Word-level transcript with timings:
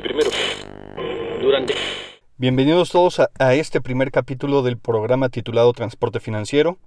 primero. 0.00 0.30
Durante... 1.40 1.74
Bienvenidos 2.36 2.90
todos 2.90 3.20
a, 3.20 3.30
a, 3.38 3.54
este 3.54 3.80
primer 3.80 4.10
capítulo 4.10 4.62
del 4.62 4.78
programa 4.78 5.28
titulado 5.28 5.72
Transporte 5.72 6.20
Financiero. 6.20 6.78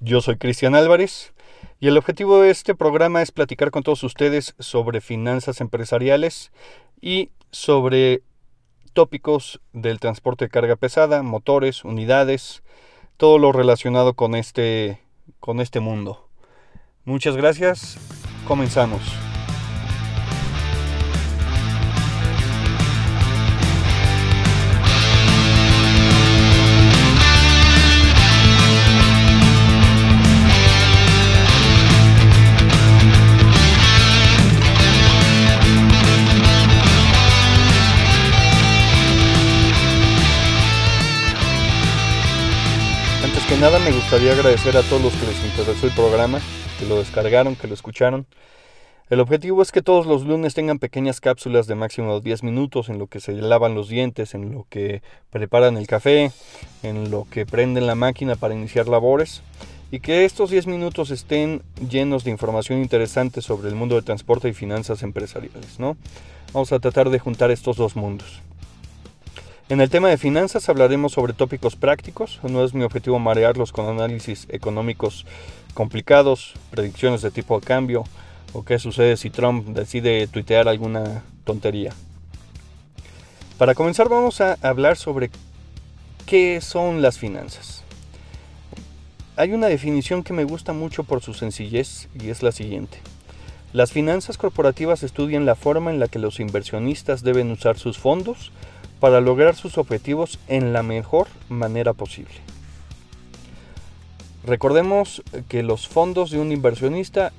Yo 0.00 0.20
soy 0.20 0.36
Cristian 0.36 0.74
Álvarez 0.74 1.32
y 1.78 1.88
el 1.88 1.96
objetivo 1.96 2.40
de 2.40 2.50
este 2.50 2.74
programa 2.74 3.22
es 3.22 3.32
platicar 3.32 3.70
con 3.70 3.82
todos 3.82 4.02
ustedes 4.02 4.54
sobre 4.58 5.00
finanzas 5.00 5.60
empresariales 5.60 6.50
y 7.00 7.30
sobre 7.50 8.22
tópicos 8.92 9.60
del 9.72 10.00
transporte 10.00 10.46
de 10.46 10.50
carga 10.50 10.76
pesada, 10.76 11.22
motores, 11.22 11.84
unidades, 11.84 12.62
todo 13.16 13.38
lo 13.38 13.52
relacionado 13.52 14.14
con 14.14 14.34
este, 14.34 15.00
con 15.38 15.60
este 15.60 15.80
mundo. 15.80 16.28
Muchas 17.04 17.36
gracias, 17.36 17.98
comenzamos. 18.48 19.25
Nada 43.66 43.80
me 43.80 43.90
gustaría 43.90 44.30
agradecer 44.30 44.76
a 44.76 44.82
todos 44.82 45.02
los 45.02 45.12
que 45.14 45.26
les 45.26 45.44
interesó 45.44 45.88
el 45.88 45.92
programa, 45.92 46.40
que 46.78 46.86
lo 46.86 46.98
descargaron, 46.98 47.56
que 47.56 47.66
lo 47.66 47.74
escucharon. 47.74 48.24
El 49.10 49.18
objetivo 49.18 49.60
es 49.60 49.72
que 49.72 49.82
todos 49.82 50.06
los 50.06 50.24
lunes 50.24 50.54
tengan 50.54 50.78
pequeñas 50.78 51.20
cápsulas 51.20 51.66
de 51.66 51.74
máximo 51.74 52.20
10 52.20 52.44
minutos 52.44 52.90
en 52.90 53.00
lo 53.00 53.08
que 53.08 53.18
se 53.18 53.32
lavan 53.32 53.74
los 53.74 53.88
dientes, 53.88 54.36
en 54.36 54.52
lo 54.52 54.68
que 54.70 55.02
preparan 55.30 55.76
el 55.76 55.88
café, 55.88 56.30
en 56.84 57.10
lo 57.10 57.26
que 57.28 57.44
prenden 57.44 57.88
la 57.88 57.96
máquina 57.96 58.36
para 58.36 58.54
iniciar 58.54 58.86
labores 58.86 59.42
y 59.90 59.98
que 59.98 60.24
estos 60.24 60.50
10 60.50 60.68
minutos 60.68 61.10
estén 61.10 61.62
llenos 61.90 62.22
de 62.22 62.30
información 62.30 62.80
interesante 62.80 63.42
sobre 63.42 63.68
el 63.68 63.74
mundo 63.74 63.96
del 63.96 64.04
transporte 64.04 64.48
y 64.48 64.52
finanzas 64.52 65.02
empresariales, 65.02 65.80
¿no? 65.80 65.96
Vamos 66.52 66.70
a 66.70 66.78
tratar 66.78 67.10
de 67.10 67.18
juntar 67.18 67.50
estos 67.50 67.76
dos 67.76 67.96
mundos. 67.96 68.42
En 69.68 69.80
el 69.80 69.90
tema 69.90 70.08
de 70.08 70.16
finanzas 70.16 70.68
hablaremos 70.68 71.10
sobre 71.10 71.32
tópicos 71.32 71.74
prácticos. 71.74 72.38
No 72.44 72.64
es 72.64 72.72
mi 72.72 72.84
objetivo 72.84 73.18
marearlos 73.18 73.72
con 73.72 73.88
análisis 73.88 74.46
económicos 74.48 75.26
complicados, 75.74 76.54
predicciones 76.70 77.20
de 77.20 77.32
tipo 77.32 77.58
de 77.58 77.66
cambio 77.66 78.04
o 78.52 78.64
qué 78.64 78.78
sucede 78.78 79.16
si 79.16 79.28
Trump 79.28 79.66
decide 79.70 80.28
tuitear 80.28 80.68
alguna 80.68 81.24
tontería. 81.42 81.92
Para 83.58 83.74
comenzar 83.74 84.08
vamos 84.08 84.40
a 84.40 84.56
hablar 84.62 84.96
sobre 84.96 85.30
qué 86.26 86.60
son 86.60 87.02
las 87.02 87.18
finanzas. 87.18 87.82
Hay 89.34 89.52
una 89.52 89.66
definición 89.66 90.22
que 90.22 90.32
me 90.32 90.44
gusta 90.44 90.74
mucho 90.74 91.02
por 91.02 91.22
su 91.22 91.34
sencillez 91.34 92.08
y 92.14 92.30
es 92.30 92.44
la 92.44 92.52
siguiente. 92.52 92.98
Las 93.72 93.90
finanzas 93.90 94.38
corporativas 94.38 95.02
estudian 95.02 95.44
la 95.44 95.56
forma 95.56 95.90
en 95.90 95.98
la 95.98 96.06
que 96.06 96.20
los 96.20 96.38
inversionistas 96.38 97.24
deben 97.24 97.50
usar 97.50 97.78
sus 97.78 97.98
fondos 97.98 98.52
para 99.00 99.20
lograr 99.20 99.54
sus 99.54 99.78
objetivos 99.78 100.38
en 100.48 100.72
la 100.72 100.82
mejor 100.82 101.28
manera 101.48 101.92
posible. 101.92 102.34
Recordemos 104.44 105.22
que 105.48 105.62
los 105.62 105.88
fondos 105.88 106.30
de 106.30 106.38
un 106.38 106.52
inversionista 106.52 107.32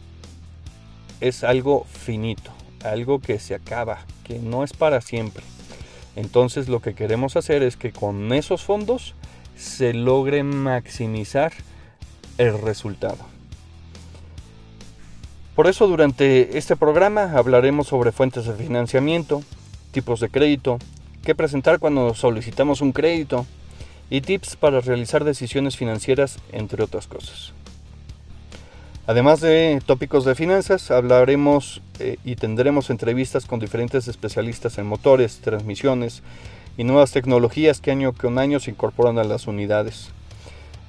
es 1.22 1.44
algo 1.44 1.86
finito, 1.86 2.52
algo 2.84 3.20
que 3.20 3.40
se 3.40 3.56
acaba, 3.56 4.00
que 4.24 4.40
no 4.40 4.64
es 4.64 4.74
para 4.74 5.02
siempre. 5.02 5.44
Entonces 6.16 6.68
lo 6.68 6.82
que 6.82 6.96
queremos 6.96 7.38
hacer 7.38 7.64
es 7.64 7.78
que 7.78 7.92
con 7.92 8.34
esos 8.34 8.64
fondos 8.64 9.16
se 9.56 9.94
logre 9.94 10.44
maximizar 10.44 11.54
el 12.38 12.62
resultado. 12.62 13.18
Por 15.56 15.68
eso 15.68 15.88
durante 15.88 16.58
este 16.58 16.76
programa 16.76 17.32
hablaremos 17.36 17.88
sobre 17.88 18.12
fuentes 18.12 18.46
de 18.46 18.54
financiamiento, 18.54 19.42
tipos 19.92 20.20
de 20.20 20.30
crédito, 20.30 20.78
qué 21.28 21.36
presentar 21.36 21.80
cuando 21.80 22.14
solicitamos 22.14 22.80
un 22.80 22.94
crédito 22.94 23.46
y 24.10 24.22
tips 24.22 24.56
para 24.56 24.80
realizar 24.80 25.26
decisiones 25.26 25.76
financieras, 25.76 26.40
entre 26.54 26.82
otras 26.82 27.06
cosas. 27.08 27.52
Además 29.08 29.42
de 29.42 29.82
tópicos 29.86 30.24
de 30.24 30.36
finanzas, 30.36 30.90
hablaremos 30.90 31.82
eh, 32.00 32.16
y 32.24 32.38
tendremos 32.38 32.90
entrevistas 32.90 33.46
con 33.46 33.60
diferentes 33.60 34.08
especialistas 34.08 34.78
en 34.78 34.86
motores, 34.86 35.42
transmisiones 35.42 36.24
y 36.78 36.86
nuevas 36.86 37.12
tecnologías 37.12 37.82
que 37.82 37.92
año 37.92 38.14
con 38.14 38.40
año 38.40 38.62
se 38.62 38.72
incorporan 38.72 39.20
a 39.20 39.26
las 39.26 39.48
unidades. 39.48 40.12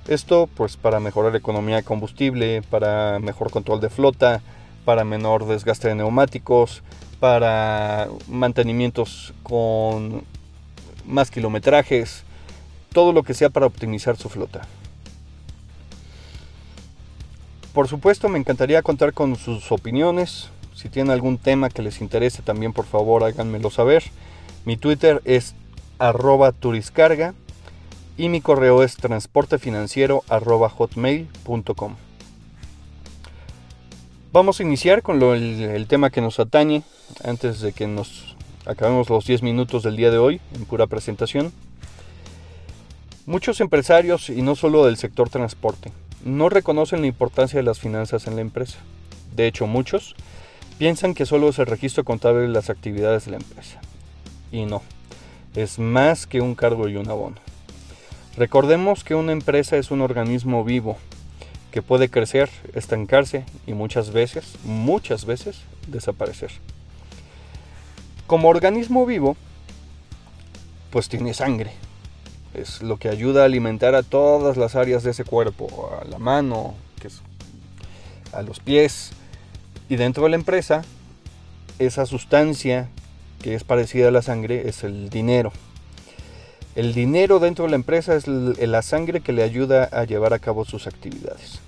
Esto 0.07 0.49
pues 0.55 0.77
para 0.77 1.01
mejorar 1.01 1.33
la 1.33 1.39
economía 1.39 1.75
de 1.75 1.83
combustible, 1.83 2.63
para 2.71 3.19
mejor 3.19 3.51
control 3.51 3.81
de 3.81 3.91
flota, 3.91 4.41
para 4.85 5.03
menor 5.03 5.49
desgaste 5.49 5.89
de 5.89 5.97
neumáticos, 5.97 6.85
para 7.21 8.09
mantenimientos 8.29 9.33
con 9.43 10.25
más 11.07 11.31
kilometrajes, 11.31 12.23
todo 12.93 13.13
lo 13.13 13.23
que 13.23 13.35
sea 13.35 13.51
para 13.51 13.67
optimizar 13.67 14.17
su 14.17 14.29
flota. 14.29 14.63
Por 17.73 17.89
supuesto, 17.89 18.29
me 18.29 18.39
encantaría 18.39 18.83
contar 18.83 19.13
con 19.13 19.37
sus 19.37 19.71
opiniones. 19.71 20.51
Si 20.75 20.89
tienen 20.89 21.13
algún 21.13 21.39
tema 21.39 21.71
que 21.71 21.83
les 21.83 22.01
interese, 22.01 22.43
también 22.43 22.73
por 22.73 22.87
favor 22.87 23.25
háganmelo 23.25 23.71
saber. 23.71 24.05
Mi 24.65 24.77
Twitter 24.77 25.23
es 25.25 25.55
arroba 25.99 26.53
turiscarga 26.53 27.35
y 28.17 28.29
mi 28.29 28.41
correo 28.41 28.83
es 28.83 28.97
transportefinanciero. 28.97 30.25
Vamos 34.33 34.61
a 34.61 34.63
iniciar 34.63 35.03
con 35.03 35.23
el, 35.23 35.87
tema 35.89 36.11
que 36.11 36.21
nos 36.21 36.39
atañe 36.41 36.83
antes 37.25 37.61
de 37.61 37.73
que 37.73 37.87
nos 37.87 38.37
acabemos 38.67 39.09
los 39.09 39.27
10 39.27 39.43
minutos 39.43 39.83
del 39.83 39.97
día 39.97 40.11
de 40.11 40.19
hoy 40.19 40.41
en 40.55 40.65
pura 40.65 40.87
presentación. 40.87 41.53
Muchos 43.27 43.61
empresarios, 43.61 44.31
y 44.31 44.43
no 44.43 44.57
solo 44.57 44.87
del 44.87 44.97
sector 44.97 45.29
transporte, 45.29 45.93
no 46.25 46.49
reconocen 46.49 47.01
la 47.01 47.07
importancia 47.07 47.59
de 47.59 47.63
las 47.63 47.79
finanzas 47.79 48.27
en 48.27 48.37
la 48.37 48.43
empresa. 48.43 48.79
De 49.35 49.47
hecho, 49.47 49.67
muchos 49.67 50.15
piensan 50.79 51.15
que 51.15 51.27
solo 51.27 51.49
es 51.49 51.59
el 51.59 51.67
registro 51.67 52.05
contable 52.05 52.43
de 52.43 52.49
las 52.49 52.71
actividades 52.71 53.25
de 53.25 53.33
la 53.33 53.37
empresa. 53.39 53.81
Y 54.53 54.65
no, 54.65 54.83
es 55.55 55.79
más 55.79 56.27
que 56.27 56.41
un 56.41 56.55
cargo 56.55 56.89
y 56.89 56.97
un 56.97 57.09
abono. 57.09 57.37
Recordemos 58.37 59.03
que 59.03 59.15
una 59.15 59.33
empresa 59.33 59.77
es 59.77 59.91
un 59.91 60.01
organismo 60.01 60.65
vivo 60.65 60.97
que 61.73 61.83
puede 61.83 62.09
crecer, 62.09 62.49
estancarse 62.75 63.45
y 63.67 63.73
muchas 63.75 64.13
veces, 64.13 64.55
muchas 64.65 65.25
veces, 65.25 65.61
desaparecer. 65.89 66.51
Como 68.29 68.51
organismo 68.51 69.07
vivo, 69.07 69.39
pues 70.91 71.09
tiene 71.09 71.33
sangre. 71.33 71.73
Es 72.53 72.83
lo 72.83 72.99
que 72.99 73.09
ayuda 73.09 73.41
a 73.43 73.47
alimentar 73.47 73.95
a 73.95 74.03
todas 74.03 74.59
las 74.59 74.77
áreas 74.77 75.03
de 75.03 75.13
ese 75.13 75.25
cuerpo, 75.25 75.91
a 75.99 76.05
la 76.05 76.19
mano, 76.19 76.75
a 78.35 78.43
los 78.43 78.61
pies. 78.61 79.13
Y 79.89 79.97
dentro 79.97 80.25
de 80.25 80.29
la 80.29 80.37
empresa, 80.37 80.85
esa 81.79 82.05
sustancia 82.05 82.91
que 83.41 83.55
es 83.55 83.65
parecida 83.65 84.09
a 84.09 84.11
la 84.11 84.21
sangre 84.21 84.69
es 84.69 84.85
el 84.85 85.09
dinero. 85.09 85.51
El 86.75 86.93
dinero 86.93 87.39
dentro 87.39 87.65
de 87.65 87.71
la 87.71 87.77
empresa 87.77 88.15
es 88.15 88.29
la 88.29 88.83
sangre 88.83 89.23
que 89.23 89.33
le 89.33 89.43
ayuda 89.43 89.85
a 89.85 90.05
llevar 90.05 90.35
a 90.35 90.39
cabo 90.39 90.67
sus 90.67 90.87
actividades. 90.87 91.61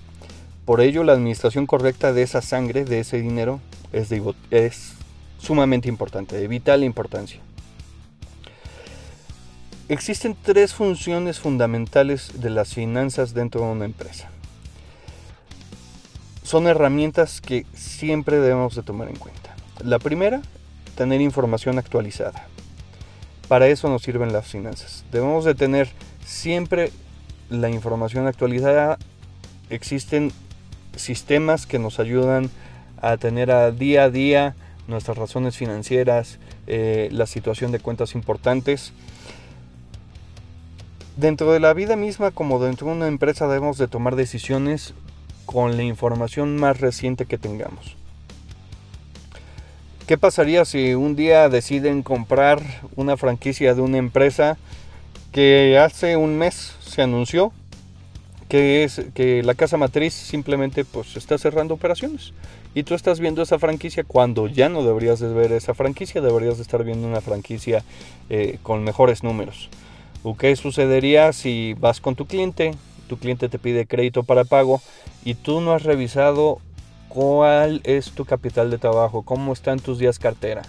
Por 0.67 0.83
ello, 0.83 1.05
la 1.05 1.15
administración 1.15 1.67
correcta 1.67 2.13
de 2.13 2.21
esa 2.21 2.43
sangre, 2.43 2.85
de 2.85 3.01
ese 3.01 3.19
dinero, 3.19 3.61
es, 3.93 4.13
es 4.51 5.00
sumamente 5.41 5.89
importante, 5.89 6.37
de 6.37 6.49
vital 6.49 6.85
importancia. 6.85 7.41
Existen 9.89 10.37
tres 10.41 10.73
funciones 10.73 11.41
fundamentales 11.41 12.41
de 12.41 12.51
las 12.51 12.75
finanzas 12.75 13.35
dentro 13.35 13.63
de 13.63 13.73
una 13.73 13.85
empresa. 13.87 14.29
Son 16.45 16.67
herramientas 16.69 17.41
que 17.41 17.67
siempre 17.75 18.39
debemos 18.39 18.77
de 18.77 18.83
tomar 18.83 19.09
en 19.09 19.17
cuenta. 19.17 19.55
La 19.83 19.99
primera, 19.99 20.43
tener 20.95 21.21
información 21.21 21.79
actualizada. 21.79 22.47
Para 23.49 23.67
eso 23.67 23.89
nos 23.89 24.03
sirven 24.03 24.33
las 24.33 24.47
finanzas. 24.47 25.05
Debemos 25.11 25.45
de 25.45 25.57
tener 25.57 25.89
siempre 26.25 26.93
la 27.49 27.69
información 27.69 28.29
actualizada. 28.29 28.99
Existen 29.71 30.31
sistemas 30.95 31.67
que 31.67 31.81
nos 31.81 31.99
ayudan 31.99 32.51
a 33.03 33.17
tener 33.17 33.51
a 33.51 33.73
día 33.73 34.05
a 34.05 34.11
día 34.11 34.55
nuestras 34.91 35.17
razones 35.17 35.57
financieras, 35.57 36.39
eh, 36.67 37.09
la 37.13 37.27
situación 37.27 37.73
de 37.73 37.79
cuentas 37.81 38.15
importantes. 38.15 38.93
Dentro 41.17 41.53
de 41.53 41.61
la 41.61 41.73
vida 41.73 41.97
misma, 41.97 42.31
como 42.31 42.63
dentro 42.63 42.89
de 42.89 42.95
una 42.95 43.09
empresa, 43.09 43.49
debemos 43.49 43.79
de 43.79 43.89
tomar 43.89 44.17
decisiones 44.17 44.95
con 45.47 45.77
la 45.77 45.83
información 45.83 46.57
más 46.57 46.81
reciente 46.81 47.27
que 47.27 47.39
tengamos. 47.39 47.97
¿Qué 50.07 50.19
pasaría 50.19 50.65
si 50.65 50.95
un 50.95 51.15
día 51.15 51.49
deciden 51.49 52.03
comprar 52.03 52.61
una 52.97 53.17
franquicia 53.17 53.75
de 53.75 53.81
una 53.81 53.99
empresa 53.99 54.59
que 55.33 55.79
hace 55.79 56.17
un 56.17 56.37
mes 56.37 56.75
se 56.81 57.03
anunció 57.03 57.53
que 58.49 58.91
que 59.15 59.45
la 59.45 59.55
casa 59.55 59.77
matriz 59.77 60.13
simplemente 60.13 60.85
pues 60.85 61.17
está 61.17 61.39
cerrando 61.39 61.75
operaciones 61.75 62.33
y 62.75 62.83
tú 62.85 62.95
estás 62.95 63.21
viendo 63.21 63.43
esa 63.43 63.59
franquicia 63.59 64.05
cuando 64.05 64.47
ya 64.47 64.69
no 64.69 64.85
deberías 64.85 65.21
de 65.21 65.29
ver 65.29 65.53
esa 65.53 65.75
franquicia, 65.75 66.21
deberías 66.21 66.57
de 66.57 66.63
estar 66.63 66.85
viendo 66.85 67.07
una 67.07 67.21
franquicia 67.21 67.85
eh, 68.29 68.59
con 68.63 68.85
mejores 68.85 69.23
números. 69.23 69.69
¿O 70.23 70.37
qué 70.37 70.55
sucedería 70.57 71.33
si 71.33 71.75
vas 71.75 72.01
con 72.01 72.15
tu 72.15 72.27
cliente, 72.27 72.75
tu 73.09 73.19
cliente 73.19 73.49
te 73.49 73.59
pide 73.59 73.87
crédito 73.87 74.23
para 74.23 74.45
pago 74.45 74.81
y 75.25 75.35
tú 75.35 75.61
no 75.61 75.73
has 75.73 75.83
revisado 75.83 76.59
cuál 77.09 77.81
es 77.85 78.13
tu 78.13 78.25
capital 78.25 78.71
de 78.71 78.79
trabajo, 78.79 79.23
cómo 79.23 79.53
están 79.53 79.81
tus 79.81 79.99
días 79.99 80.19
cartera? 80.19 80.63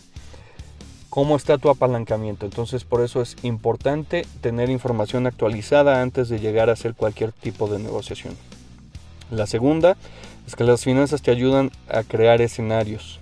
cómo 1.11 1.35
está 1.35 1.57
tu 1.57 1.69
apalancamiento. 1.69 2.45
Entonces 2.45 2.85
por 2.85 3.01
eso 3.01 3.21
es 3.21 3.35
importante 3.43 4.25
tener 4.39 4.69
información 4.69 5.27
actualizada 5.27 6.01
antes 6.01 6.29
de 6.29 6.39
llegar 6.39 6.69
a 6.69 6.73
hacer 6.73 6.95
cualquier 6.95 7.33
tipo 7.33 7.67
de 7.67 7.79
negociación. 7.79 8.33
La 9.31 9.47
segunda 9.47 9.95
es 10.45 10.57
que 10.57 10.65
las 10.65 10.83
finanzas 10.83 11.21
te 11.21 11.31
ayudan 11.31 11.71
a 11.87 12.03
crear 12.03 12.41
escenarios. 12.41 13.19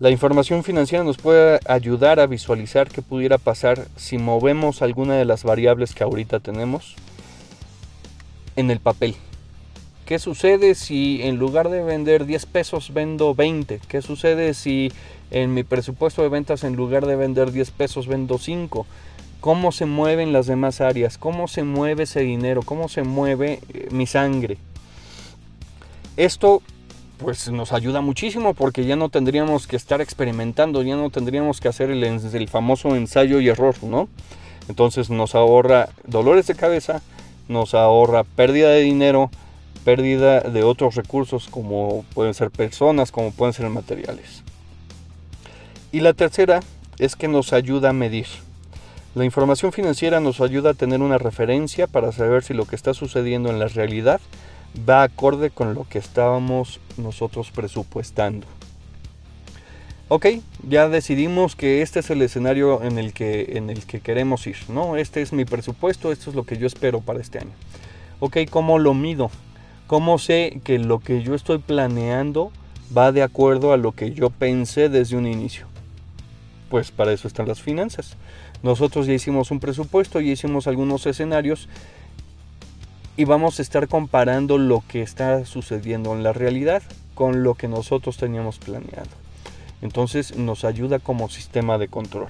La 0.00 0.08
información 0.08 0.64
financiera 0.64 1.04
nos 1.04 1.18
puede 1.18 1.60
ayudar 1.66 2.18
a 2.18 2.26
visualizar 2.26 2.88
qué 2.88 3.02
pudiera 3.02 3.36
pasar 3.36 3.86
si 3.94 4.16
movemos 4.16 4.80
alguna 4.80 5.14
de 5.14 5.26
las 5.26 5.44
variables 5.44 5.94
que 5.94 6.02
ahorita 6.02 6.40
tenemos 6.40 6.96
en 8.56 8.70
el 8.70 8.80
papel. 8.80 9.14
¿Qué 10.06 10.18
sucede 10.18 10.74
si 10.74 11.20
en 11.22 11.36
lugar 11.36 11.68
de 11.68 11.82
vender 11.84 12.24
10 12.24 12.46
pesos 12.46 12.94
vendo 12.94 13.34
20? 13.34 13.80
¿Qué 13.86 14.00
sucede 14.00 14.54
si 14.54 14.90
en 15.30 15.52
mi 15.52 15.62
presupuesto 15.62 16.22
de 16.22 16.30
ventas 16.30 16.64
en 16.64 16.74
lugar 16.74 17.04
de 17.06 17.16
vender 17.16 17.52
10 17.52 17.70
pesos 17.70 18.06
vendo 18.08 18.38
5? 18.38 18.86
¿Cómo 19.40 19.72
se 19.72 19.84
mueven 19.84 20.32
las 20.32 20.46
demás 20.46 20.80
áreas? 20.80 21.18
¿Cómo 21.18 21.48
se 21.48 21.64
mueve 21.64 22.04
ese 22.04 22.20
dinero? 22.20 22.62
¿Cómo 22.62 22.88
se 22.88 23.02
mueve 23.02 23.60
eh, 23.74 23.88
mi 23.90 24.06
sangre? 24.06 24.56
Esto 26.16 26.62
pues 27.18 27.48
nos 27.50 27.72
ayuda 27.72 28.00
muchísimo 28.00 28.52
porque 28.52 28.84
ya 28.84 28.96
no 28.96 29.08
tendríamos 29.08 29.66
que 29.66 29.76
estar 29.76 30.00
experimentando, 30.00 30.82
ya 30.82 30.96
no 30.96 31.08
tendríamos 31.10 31.60
que 31.60 31.68
hacer 31.68 31.90
el, 31.90 32.48
famoso 32.48 32.96
ensayo 32.96 33.40
y 33.40 33.48
error, 33.48 33.76
¿no? 33.82 34.08
Entonces 34.68 35.08
nos 35.08 35.34
ahorra 35.34 35.88
dolores 36.04 36.46
de 36.48 36.54
cabeza, 36.54 37.00
nos 37.48 37.74
ahorra 37.74 38.24
pérdida 38.24 38.70
de 38.70 38.80
dinero, 38.80 39.30
pérdida 39.84 40.40
de 40.40 40.62
otros 40.64 40.96
recursos 40.96 41.48
como 41.48 42.04
pueden 42.14 42.34
ser 42.34 42.50
personas, 42.50 43.12
como 43.12 43.30
pueden 43.30 43.52
ser 43.52 43.68
materiales. 43.68 44.42
Y 45.92 46.00
la 46.00 46.12
tercera 46.12 46.60
es 46.98 47.16
que 47.16 47.28
nos 47.28 47.52
ayuda 47.52 47.90
a 47.90 47.92
medir. 47.92 48.26
La 49.14 49.24
información 49.24 49.72
financiera 49.72 50.20
nos 50.20 50.40
ayuda 50.40 50.70
a 50.70 50.74
tener 50.74 51.00
una 51.00 51.18
referencia 51.18 51.86
para 51.86 52.12
saber 52.12 52.42
si 52.42 52.54
lo 52.54 52.64
que 52.64 52.76
está 52.76 52.94
sucediendo 52.94 53.50
en 53.50 53.58
la 53.58 53.68
realidad 53.68 54.20
va 54.88 55.02
acorde 55.02 55.50
con 55.50 55.74
lo 55.74 55.86
que 55.88 55.98
estábamos 55.98 56.80
nosotros 56.96 57.50
presupuestando. 57.50 58.46
Ok, 60.08 60.26
ya 60.68 60.88
decidimos 60.88 61.56
que 61.56 61.80
este 61.80 62.00
es 62.00 62.10
el 62.10 62.20
escenario 62.20 62.82
en 62.82 62.98
el 62.98 63.14
que, 63.14 63.56
en 63.56 63.70
el 63.70 63.86
que 63.86 64.00
queremos 64.00 64.46
ir, 64.46 64.56
¿no? 64.68 64.96
Este 64.96 65.22
es 65.22 65.32
mi 65.32 65.44
presupuesto, 65.46 66.12
esto 66.12 66.28
es 66.28 66.36
lo 66.36 66.44
que 66.44 66.58
yo 66.58 66.66
espero 66.66 67.00
para 67.00 67.20
este 67.20 67.38
año. 67.38 67.52
Ok, 68.20 68.38
¿cómo 68.50 68.78
lo 68.78 68.92
mido? 68.92 69.30
¿Cómo 69.86 70.18
sé 70.18 70.60
que 70.64 70.78
lo 70.78 71.00
que 71.00 71.22
yo 71.22 71.34
estoy 71.34 71.58
planeando 71.58 72.52
va 72.96 73.10
de 73.10 73.22
acuerdo 73.22 73.72
a 73.72 73.78
lo 73.78 73.92
que 73.92 74.12
yo 74.12 74.30
pensé 74.30 74.88
desde 74.88 75.16
un 75.16 75.26
inicio? 75.26 75.66
Pues 76.68 76.90
para 76.90 77.12
eso 77.12 77.26
están 77.26 77.48
las 77.48 77.62
finanzas. 77.62 78.16
Nosotros 78.62 79.06
ya 79.06 79.14
hicimos 79.14 79.50
un 79.50 79.60
presupuesto, 79.60 80.20
ya 80.20 80.32
hicimos 80.32 80.66
algunos 80.66 81.06
escenarios 81.06 81.68
y 83.16 83.24
vamos 83.24 83.58
a 83.58 83.62
estar 83.62 83.88
comparando 83.88 84.58
lo 84.58 84.82
que 84.86 85.02
está 85.02 85.44
sucediendo 85.44 86.12
en 86.14 86.22
la 86.22 86.32
realidad 86.32 86.82
con 87.14 87.42
lo 87.42 87.54
que 87.54 87.68
nosotros 87.68 88.16
teníamos 88.16 88.58
planeado. 88.58 89.10
Entonces 89.82 90.36
nos 90.36 90.64
ayuda 90.64 90.98
como 90.98 91.28
sistema 91.28 91.78
de 91.78 91.88
control. 91.88 92.28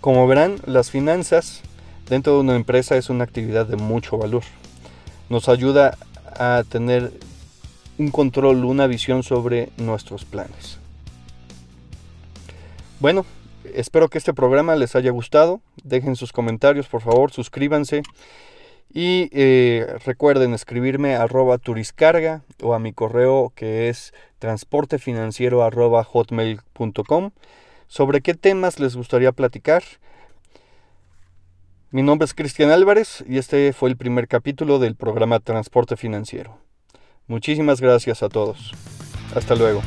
Como 0.00 0.26
verán, 0.26 0.56
las 0.66 0.90
finanzas 0.90 1.62
dentro 2.08 2.34
de 2.34 2.40
una 2.40 2.56
empresa 2.56 2.96
es 2.96 3.10
una 3.10 3.24
actividad 3.24 3.66
de 3.66 3.76
mucho 3.76 4.18
valor 4.18 4.42
nos 5.28 5.48
ayuda 5.48 5.96
a 6.38 6.62
tener 6.68 7.12
un 7.98 8.10
control, 8.10 8.64
una 8.64 8.86
visión 8.86 9.22
sobre 9.22 9.70
nuestros 9.76 10.24
planes. 10.24 10.78
Bueno, 13.00 13.24
espero 13.74 14.08
que 14.08 14.18
este 14.18 14.34
programa 14.34 14.76
les 14.76 14.94
haya 14.96 15.10
gustado. 15.10 15.60
Dejen 15.82 16.16
sus 16.16 16.32
comentarios, 16.32 16.86
por 16.86 17.02
favor, 17.02 17.32
suscríbanse. 17.32 18.02
Y 18.92 19.28
eh, 19.32 19.98
recuerden 20.04 20.54
escribirme 20.54 21.16
arroba 21.16 21.58
turiscarga 21.58 22.42
o 22.62 22.74
a 22.74 22.78
mi 22.78 22.92
correo 22.92 23.52
que 23.54 23.88
es 23.88 24.14
transportefinanciero 24.38 25.62
arroba 25.62 26.02
hotmail.com 26.04 27.30
sobre 27.88 28.20
qué 28.20 28.34
temas 28.34 28.80
les 28.80 28.96
gustaría 28.96 29.32
platicar 29.32 29.82
mi 31.96 32.02
nombre 32.02 32.26
es 32.26 32.34
Cristian 32.34 32.70
Álvarez 32.70 33.24
y 33.28 33.38
este 33.38 33.72
fue 33.72 33.88
el 33.88 33.96
primer 33.96 34.26
capítulo 34.28 34.78
del 34.78 34.96
programa 34.96 35.38
Transporte 35.38 35.96
Financiero. 35.96 36.58
Muchísimas 37.28 37.80
gracias 37.80 38.22
a 38.22 38.28
todos. 38.28 38.72
Hasta 39.34 39.54
luego. 39.54 39.82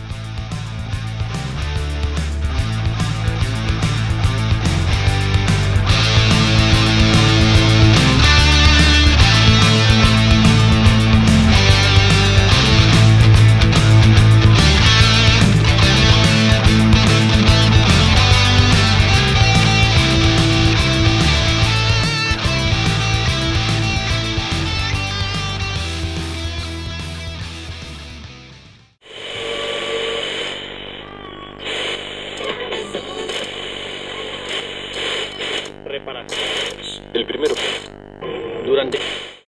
El 37.20 37.26
primero. 37.26 37.49
Durante. 37.49 37.49